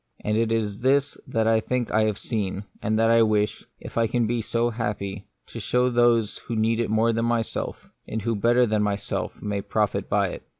And 0.23 0.35
this 0.35 0.43
it 0.79 0.85
is 0.87 1.13
that 1.27 1.45
I 1.45 1.59
think 1.59 1.91
I 1.91 2.05
have 2.05 2.17
seen, 2.17 2.63
and 2.81 2.97
that 2.97 3.11
I 3.11 3.21
wish, 3.21 3.63
if 3.79 3.99
I 3.99 4.07
can 4.07 4.25
be 4.25 4.41
so 4.41 4.71
happy, 4.71 5.27
to 5.49 5.59
show 5.59 5.89
to 5.89 5.91
those 5.91 6.39
who 6.39 6.55
need 6.55 6.79
it 6.79 6.89
more 6.89 7.13
than 7.13 7.25
myself, 7.25 7.85
and 8.07 8.23
who 8.23 8.35
better 8.35 8.65
than 8.65 8.81
myself 8.81 9.39
may 9.43 9.61
profit 9.61 10.09
by 10.09 10.29
it. 10.29 10.43